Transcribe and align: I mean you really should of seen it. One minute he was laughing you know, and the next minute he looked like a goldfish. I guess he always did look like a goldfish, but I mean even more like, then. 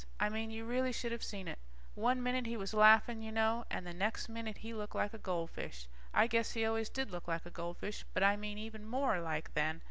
I 0.19 0.29
mean 0.29 0.49
you 0.49 0.65
really 0.65 0.91
should 0.91 1.13
of 1.13 1.23
seen 1.23 1.47
it. 1.47 1.59
One 1.93 2.23
minute 2.23 2.47
he 2.47 2.57
was 2.57 2.73
laughing 2.73 3.21
you 3.21 3.31
know, 3.31 3.65
and 3.69 3.85
the 3.85 3.93
next 3.93 4.29
minute 4.29 4.57
he 4.57 4.73
looked 4.73 4.95
like 4.95 5.13
a 5.13 5.19
goldfish. 5.19 5.87
I 6.11 6.25
guess 6.25 6.53
he 6.53 6.65
always 6.65 6.89
did 6.89 7.11
look 7.11 7.27
like 7.27 7.45
a 7.45 7.51
goldfish, 7.51 8.03
but 8.15 8.23
I 8.23 8.35
mean 8.35 8.57
even 8.57 8.83
more 8.83 9.19
like, 9.21 9.53
then. 9.53 9.79